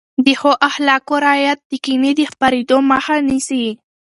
د 0.25 0.27
ښو 0.39 0.51
اخلاقو 0.69 1.15
رعایت 1.25 1.59
د 1.71 1.73
کینې 1.85 2.11
د 2.19 2.21
خپرېدو 2.31 2.77
مخه 2.91 3.15
نیسي. 3.29 3.65